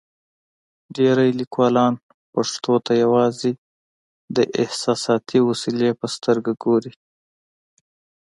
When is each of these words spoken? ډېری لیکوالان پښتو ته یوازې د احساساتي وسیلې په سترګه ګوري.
ډېری 0.95 1.29
لیکوالان 1.39 1.93
پښتو 2.33 2.73
ته 2.85 2.91
یوازې 3.03 3.51
د 4.35 4.37
احساساتي 4.61 5.39
وسیلې 5.49 5.91
په 5.99 6.05
سترګه 6.15 6.51
ګوري. 6.63 6.93